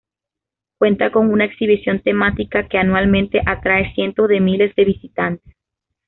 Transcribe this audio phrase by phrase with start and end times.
[0.79, 5.53] Cuenta con una exhibición temática que anualmente atrae cientos de miles de visitantes.